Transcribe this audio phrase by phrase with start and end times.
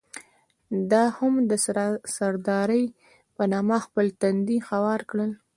[0.91, 1.51] ده هم د
[2.15, 2.83] سردارۍ
[3.35, 5.17] په نامه خپل تندی هوار کړ.